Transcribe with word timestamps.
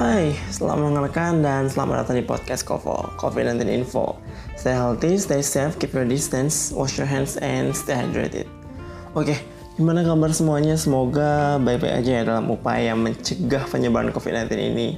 Hai, 0.00 0.32
selamat 0.48 0.80
mengenalkan 0.80 1.44
dan 1.44 1.68
selamat 1.68 2.08
datang 2.08 2.16
di 2.16 2.24
podcast 2.24 2.64
Kovo, 2.64 3.12
COVID-19 3.20 3.68
Info. 3.68 4.16
Stay 4.56 4.72
healthy, 4.72 5.20
stay 5.20 5.44
safe, 5.44 5.76
keep 5.76 5.92
your 5.92 6.08
distance, 6.08 6.72
wash 6.72 6.96
your 6.96 7.04
hands, 7.04 7.36
and 7.44 7.76
stay 7.76 7.92
hydrated. 7.92 8.48
Oke, 9.12 9.36
gimana 9.76 10.00
kabar 10.00 10.32
semuanya? 10.32 10.80
Semoga 10.80 11.60
baik-baik 11.60 12.00
aja 12.00 12.10
ya 12.16 12.22
dalam 12.24 12.48
upaya 12.48 12.96
mencegah 12.96 13.68
penyebaran 13.68 14.08
COVID-19 14.16 14.72
ini. 14.72 14.96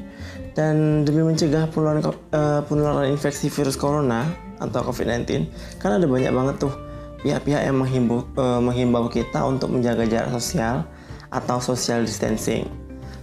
Dan 0.55 1.03
demi 1.03 1.27
mencegah 1.27 1.67
penularan, 1.75 2.07
uh, 2.07 2.63
penularan 2.71 3.11
infeksi 3.11 3.51
virus 3.51 3.75
corona 3.75 4.31
atau 4.63 4.87
COVID-19, 4.87 5.51
kan 5.83 5.99
ada 5.99 6.07
banyak 6.07 6.31
banget 6.31 6.63
tuh 6.63 6.79
pihak-pihak 7.27 7.67
yang 7.67 7.75
menghimbau, 7.75 8.23
uh, 8.39 8.63
menghimbau 8.63 9.11
kita 9.11 9.43
untuk 9.43 9.67
menjaga 9.75 10.07
jarak 10.07 10.31
sosial 10.31 10.87
atau 11.35 11.59
social 11.59 12.07
distancing 12.07 12.82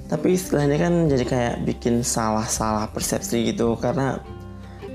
tapi 0.10 0.34
istilahnya 0.34 0.78
kan 0.82 0.94
jadi 1.06 1.26
kayak 1.26 1.56
bikin 1.70 2.02
salah-salah 2.02 2.90
persepsi 2.90 3.54
gitu 3.54 3.78
karena 3.78 4.18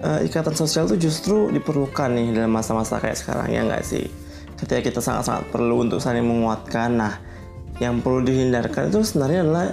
uh, 0.02 0.20
ikatan 0.26 0.58
sosial 0.58 0.90
tuh 0.90 0.98
justru 0.98 1.54
diperlukan 1.54 2.10
nih 2.10 2.34
dalam 2.34 2.50
masa-masa 2.50 2.98
kayak 2.98 3.14
sekarang 3.14 3.48
ya 3.54 3.62
nggak 3.62 3.86
sih? 3.86 4.10
Ketika 4.58 4.82
kita 4.82 5.00
sangat-sangat 5.00 5.54
perlu 5.54 5.86
untuk 5.86 6.02
saling 6.02 6.26
menguatkan. 6.26 6.98
Nah 6.98 7.14
yang 7.78 8.02
perlu 8.02 8.26
dihindarkan 8.26 8.90
itu 8.90 9.06
sebenarnya 9.06 9.40
adalah 9.46 9.66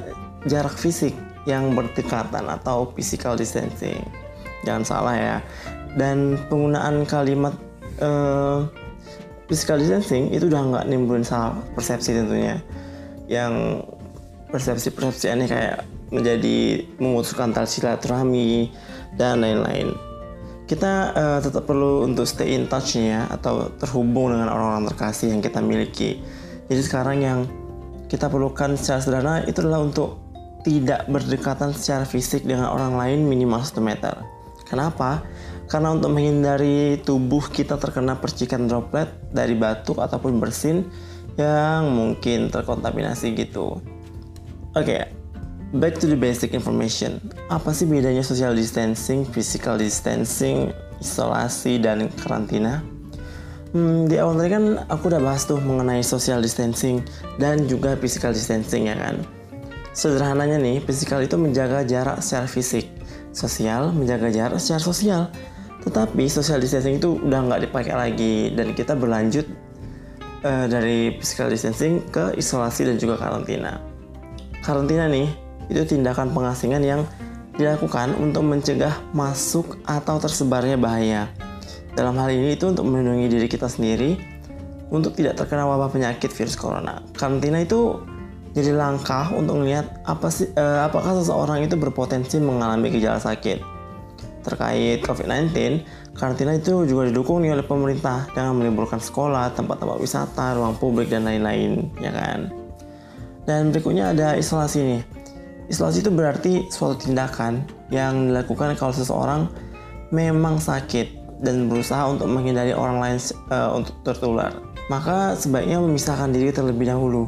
jarak 0.46 0.78
fisik 0.78 1.14
yang 1.50 1.74
berdekatan 1.74 2.46
atau 2.46 2.94
physical 2.94 3.34
distancing. 3.34 4.02
Jangan 4.62 4.86
salah 4.86 5.16
ya. 5.18 5.38
Dan 5.98 6.38
penggunaan 6.54 7.04
kalimat 7.10 7.58
uh, 7.98 8.70
physical 9.50 9.82
distancing 9.82 10.30
itu 10.30 10.46
udah 10.46 10.62
nggak 10.70 10.86
nimbulin 10.86 11.26
salah 11.26 11.58
persepsi 11.74 12.14
tentunya. 12.14 12.62
Yang 13.26 13.86
persepsi-persepsi 14.52 15.26
aneh 15.32 15.48
kayak 15.48 15.88
menjadi 16.12 16.86
memutuskan 17.00 17.56
tali 17.56 17.72
silaturahmi 17.72 18.70
dan 19.16 19.42
lain-lain. 19.42 19.96
Kita 20.68 20.92
uh, 21.12 21.40
tetap 21.44 21.68
perlu 21.68 22.08
untuk 22.08 22.24
stay 22.28 22.56
in 22.56 22.68
touch 22.68 23.00
ya 23.00 23.28
atau 23.28 23.72
terhubung 23.76 24.32
dengan 24.32 24.52
orang-orang 24.52 24.88
terkasih 24.92 25.32
yang 25.32 25.44
kita 25.44 25.60
miliki. 25.60 26.20
Jadi 26.72 26.82
sekarang 26.84 27.18
yang 27.20 27.40
kita 28.08 28.28
perlukan 28.28 28.76
secara 28.76 29.00
sederhana 29.04 29.36
itu 29.48 29.60
adalah 29.64 29.84
untuk 29.84 30.20
tidak 30.64 31.10
berdekatan 31.10 31.76
secara 31.76 32.06
fisik 32.06 32.46
dengan 32.46 32.70
orang 32.72 32.96
lain 32.96 33.28
minimal 33.28 33.60
1 33.64 33.82
meter. 33.84 34.16
Kenapa? 34.68 35.24
Karena 35.68 35.96
untuk 35.96 36.12
menghindari 36.12 37.00
tubuh 37.04 37.44
kita 37.48 37.76
terkena 37.80 38.20
percikan 38.20 38.68
droplet 38.68 39.08
dari 39.32 39.56
batuk 39.56 40.00
ataupun 40.00 40.40
bersin 40.40 40.88
yang 41.40 41.92
mungkin 41.92 42.52
terkontaminasi 42.52 43.36
gitu. 43.36 43.80
Oke, 44.72 44.88
okay, 44.88 45.04
back 45.84 46.00
to 46.00 46.08
the 46.08 46.16
basic 46.16 46.56
information. 46.56 47.20
Apa 47.52 47.76
sih 47.76 47.84
bedanya 47.84 48.24
social 48.24 48.56
distancing, 48.56 49.28
physical 49.28 49.76
distancing, 49.76 50.72
isolasi, 51.04 51.76
dan 51.76 52.08
karantina? 52.24 52.80
Hmm, 53.76 54.08
di 54.08 54.16
awal 54.16 54.40
tadi 54.40 54.48
kan 54.56 54.80
aku 54.88 55.12
udah 55.12 55.20
bahas 55.20 55.44
tuh 55.44 55.60
mengenai 55.60 56.00
social 56.00 56.40
distancing 56.40 57.04
dan 57.36 57.68
juga 57.68 58.00
physical 58.00 58.32
distancing 58.32 58.88
ya 58.88 58.96
kan. 58.96 59.20
Sederhananya 59.92 60.56
nih, 60.56 60.80
physical 60.88 61.20
itu 61.20 61.36
menjaga 61.36 61.84
jarak 61.84 62.24
secara 62.24 62.48
fisik, 62.48 62.88
sosial 63.36 63.92
menjaga 63.92 64.32
jarak 64.32 64.56
secara 64.56 64.80
sosial. 64.80 65.22
Tetapi 65.84 66.32
social 66.32 66.64
distancing 66.64 66.96
itu 66.96 67.20
udah 67.20 67.44
nggak 67.44 67.68
dipakai 67.68 67.92
lagi 67.92 68.56
dan 68.56 68.72
kita 68.72 68.96
berlanjut 68.96 69.44
uh, 70.48 70.64
dari 70.72 71.20
physical 71.20 71.52
distancing 71.52 72.00
ke 72.08 72.40
isolasi 72.40 72.88
dan 72.88 72.96
juga 72.96 73.20
karantina. 73.20 73.91
Karantina 74.62 75.10
nih, 75.10 75.26
itu 75.74 75.98
tindakan 75.98 76.30
pengasingan 76.38 76.86
yang 76.86 77.02
dilakukan 77.58 78.14
untuk 78.18 78.46
mencegah 78.46 78.94
masuk 79.12 79.82
atau 79.90 80.22
tersebarnya 80.22 80.78
bahaya. 80.78 81.30
Dalam 81.98 82.16
hal 82.16 82.32
ini 82.32 82.56
itu 82.56 82.70
untuk 82.70 82.88
melindungi 82.88 83.28
diri 83.28 83.48
kita 83.50 83.68
sendiri 83.68 84.16
untuk 84.94 85.18
tidak 85.18 85.40
terkena 85.40 85.66
wabah 85.66 85.90
penyakit 85.92 86.30
virus 86.32 86.56
corona. 86.56 87.04
Karantina 87.18 87.64
itu 87.64 88.00
jadi 88.52 88.76
langkah 88.76 89.32
untuk 89.32 89.64
melihat 89.64 89.88
apa 90.04 90.28
sih 90.28 90.52
eh, 90.52 90.80
apakah 90.84 91.16
seseorang 91.20 91.64
itu 91.64 91.80
berpotensi 91.80 92.38
mengalami 92.38 92.92
gejala 92.92 93.20
sakit. 93.20 93.64
Terkait 94.42 95.06
COVID-19, 95.06 95.54
karantina 96.18 96.58
itu 96.58 96.86
juga 96.90 97.10
didukung 97.10 97.46
oleh 97.46 97.62
pemerintah 97.62 98.26
dengan 98.34 98.58
meliburkan 98.58 98.98
sekolah, 98.98 99.54
tempat-tempat 99.54 99.98
wisata, 100.02 100.58
ruang 100.58 100.78
publik 100.82 101.14
dan 101.14 101.30
lain-lain, 101.30 101.94
ya 102.02 102.10
kan? 102.10 102.61
Dan 103.52 103.76
berikutnya 103.76 104.16
ada 104.16 104.40
isolasi 104.40 104.80
nih. 104.80 105.04
Isolasi 105.68 106.00
itu 106.00 106.08
berarti 106.08 106.72
suatu 106.72 107.04
tindakan 107.04 107.68
yang 107.92 108.32
dilakukan 108.32 108.80
kalau 108.80 108.96
seseorang 108.96 109.52
memang 110.16 110.56
sakit 110.56 111.20
dan 111.44 111.68
berusaha 111.68 112.08
untuk 112.08 112.32
menghindari 112.32 112.72
orang 112.72 113.04
lain 113.04 113.20
uh, 113.52 113.76
untuk 113.76 114.00
tertular. 114.08 114.56
Maka 114.88 115.36
sebaiknya 115.36 115.84
memisahkan 115.84 116.32
diri 116.32 116.56
terlebih 116.56 116.88
dahulu. 116.88 117.28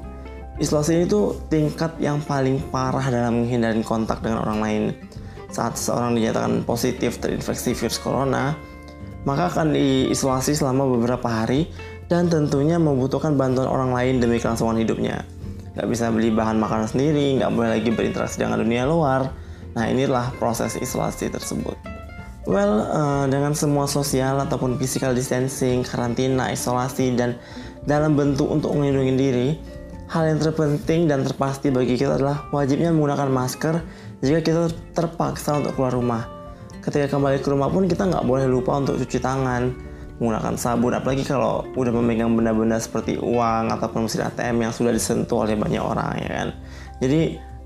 Isolasi 0.64 1.04
ini 1.04 1.06
tuh 1.12 1.44
tingkat 1.52 2.00
yang 2.00 2.24
paling 2.24 2.64
parah 2.72 3.04
dalam 3.12 3.44
menghindari 3.44 3.84
kontak 3.84 4.24
dengan 4.24 4.48
orang 4.48 4.60
lain. 4.64 4.84
Saat 5.52 5.76
seseorang 5.76 6.16
dinyatakan 6.16 6.64
positif 6.64 7.20
terinfeksi 7.20 7.76
virus 7.76 8.00
corona, 8.00 8.56
maka 9.28 9.52
akan 9.52 9.76
diisolasi 9.76 10.56
selama 10.56 10.88
beberapa 10.88 11.28
hari 11.28 11.68
dan 12.08 12.32
tentunya 12.32 12.80
membutuhkan 12.80 13.36
bantuan 13.36 13.68
orang 13.68 13.92
lain 13.92 14.24
demi 14.24 14.40
kelangsungan 14.40 14.80
hidupnya 14.80 15.28
nggak 15.74 15.88
bisa 15.90 16.14
beli 16.14 16.30
bahan 16.30 16.62
makanan 16.62 16.90
sendiri, 16.90 17.42
nggak 17.42 17.52
boleh 17.54 17.70
lagi 17.78 17.90
berinteraksi 17.90 18.42
dengan 18.42 18.62
dunia 18.62 18.86
luar. 18.86 19.34
Nah 19.74 19.90
inilah 19.90 20.34
proses 20.38 20.78
isolasi 20.78 21.34
tersebut. 21.34 21.76
Well, 22.44 22.84
uh, 22.92 23.26
dengan 23.32 23.56
semua 23.56 23.88
sosial 23.88 24.36
ataupun 24.44 24.76
physical 24.76 25.16
distancing, 25.16 25.82
karantina, 25.88 26.52
isolasi, 26.52 27.16
dan 27.16 27.40
dalam 27.88 28.20
bentuk 28.20 28.52
untuk 28.52 28.76
melindungi 28.76 29.14
diri, 29.16 29.50
hal 30.12 30.28
yang 30.28 30.44
terpenting 30.44 31.08
dan 31.08 31.24
terpasti 31.24 31.72
bagi 31.72 31.96
kita 31.96 32.20
adalah 32.20 32.52
wajibnya 32.52 32.92
menggunakan 32.92 33.32
masker 33.32 33.80
jika 34.20 34.40
kita 34.44 34.62
terpaksa 34.92 35.64
untuk 35.64 35.80
keluar 35.80 35.96
rumah. 35.96 36.24
Ketika 36.84 37.16
kembali 37.16 37.40
ke 37.40 37.48
rumah 37.48 37.72
pun 37.72 37.88
kita 37.88 38.12
nggak 38.12 38.28
boleh 38.28 38.44
lupa 38.44 38.76
untuk 38.76 39.00
cuci 39.00 39.24
tangan, 39.24 39.72
menggunakan 40.22 40.56
sabun 40.56 40.94
apalagi 40.94 41.26
kalau 41.26 41.66
udah 41.74 41.94
memegang 41.94 42.34
benda-benda 42.38 42.78
seperti 42.78 43.18
uang 43.18 43.74
ataupun 43.74 44.06
mesin 44.06 44.26
ATM 44.30 44.70
yang 44.70 44.74
sudah 44.74 44.94
disentuh 44.94 45.46
oleh 45.46 45.58
banyak 45.58 45.82
orang 45.82 46.14
ya 46.22 46.30
kan? 46.30 46.48
Jadi 47.02 47.22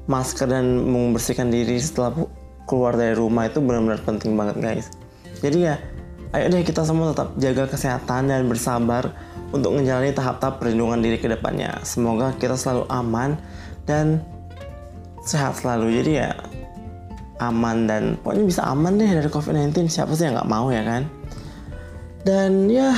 masker 0.07 0.47
dan 0.47 0.87
membersihkan 0.87 1.51
diri 1.51 1.75
setelah 1.77 2.15
keluar 2.67 2.95
dari 2.95 3.15
rumah 3.15 3.47
itu 3.47 3.59
benar-benar 3.59 3.99
penting 4.03 4.35
banget 4.39 4.57
guys. 4.59 4.87
Jadi 5.43 5.67
ya 5.67 5.75
ayo 6.35 6.51
deh 6.51 6.63
kita 6.63 6.83
semua 6.83 7.15
tetap 7.15 7.35
jaga 7.39 7.63
kesehatan 7.71 8.31
dan 8.31 8.47
bersabar 8.51 9.11
untuk 9.51 9.75
menjalani 9.75 10.11
tahap-tahap 10.11 10.59
perlindungan 10.59 10.99
diri 10.99 11.19
ke 11.19 11.27
depannya. 11.31 11.79
Semoga 11.83 12.35
kita 12.35 12.59
selalu 12.59 12.83
aman 12.91 13.39
dan 13.87 14.23
sehat 15.23 15.59
selalu. 15.59 16.03
Jadi 16.03 16.11
ya 16.19 16.31
aman 17.37 17.85
dan 17.85 18.03
pokoknya 18.21 18.45
bisa 18.49 18.61
aman 18.65 18.97
deh 18.97 19.07
dari 19.07 19.29
COVID-19 19.29 19.87
siapa 19.87 20.11
sih 20.17 20.25
yang 20.25 20.35
nggak 20.37 20.49
mau 20.49 20.73
ya 20.73 20.81
kan 20.81 21.05
dan 22.27 22.67
ya 22.67 22.91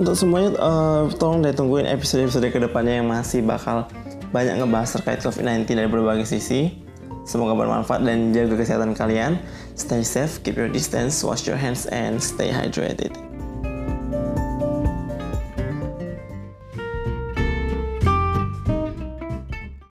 untuk 0.00 0.16
semuanya 0.16 0.56
uh, 0.56 1.04
tolong 1.20 1.44
deh 1.44 1.52
tungguin 1.52 1.84
episode-episode 1.84 2.48
ke 2.48 2.56
depannya 2.56 3.04
yang 3.04 3.08
masih 3.12 3.44
bakal 3.44 3.84
banyak 4.32 4.56
ngebahas 4.56 4.96
terkait 4.96 5.20
COVID-19 5.20 5.68
dari 5.76 5.88
berbagai 5.92 6.24
sisi. 6.24 6.72
Semoga 7.28 7.52
bermanfaat 7.52 8.00
dan 8.02 8.32
jaga 8.32 8.56
kesehatan 8.56 8.96
kalian. 8.96 9.36
Stay 9.76 10.00
safe, 10.00 10.40
keep 10.40 10.56
your 10.56 10.72
distance, 10.72 11.20
wash 11.20 11.44
your 11.44 11.60
hands, 11.60 11.84
and 11.92 12.16
stay 12.16 12.48
hydrated. 12.48 13.12